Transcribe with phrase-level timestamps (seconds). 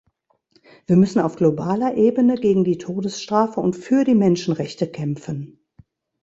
[0.87, 5.59] Wir müssen auf globaler Ebene gegen die Todesstrafe und für die Menschenrechte kämpfen.